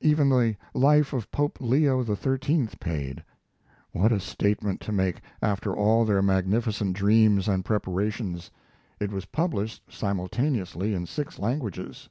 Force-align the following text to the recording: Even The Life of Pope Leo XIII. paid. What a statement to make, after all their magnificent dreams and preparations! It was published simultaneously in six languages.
Even 0.00 0.28
The 0.28 0.54
Life 0.74 1.12
of 1.12 1.28
Pope 1.32 1.58
Leo 1.60 2.04
XIII. 2.04 2.68
paid. 2.78 3.24
What 3.90 4.12
a 4.12 4.20
statement 4.20 4.80
to 4.82 4.92
make, 4.92 5.20
after 5.42 5.74
all 5.74 6.04
their 6.04 6.22
magnificent 6.22 6.92
dreams 6.94 7.48
and 7.48 7.64
preparations! 7.64 8.52
It 9.00 9.10
was 9.10 9.24
published 9.24 9.82
simultaneously 9.92 10.94
in 10.94 11.06
six 11.06 11.36
languages. 11.40 12.08